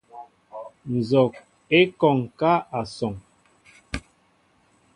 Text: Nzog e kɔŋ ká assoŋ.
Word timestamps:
Nzog 0.95 1.33
e 1.77 1.79
kɔŋ 1.99 2.17
ká 2.39 2.53
assoŋ. 2.79 3.13